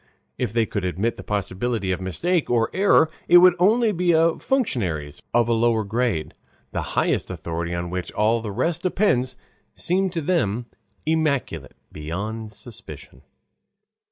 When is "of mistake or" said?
1.91-2.71